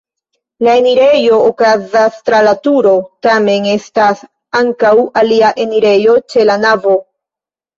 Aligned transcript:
La 0.67 0.71
enirejo 0.79 1.35
okazas 1.49 2.17
tra 2.29 2.39
la 2.47 2.53
turo, 2.69 2.95
tamen 3.27 3.69
estas 3.75 4.25
ankaŭ 4.63 4.95
alia 5.23 5.53
enirejo 5.67 6.17
ĉe 6.35 6.49
la 6.53 6.59
navo. 6.67 6.99